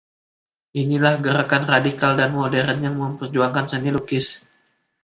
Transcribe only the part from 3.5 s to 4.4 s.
seni lukis.